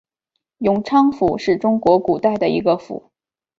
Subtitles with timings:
[0.57, 3.11] 永昌府是中国古代的一个府。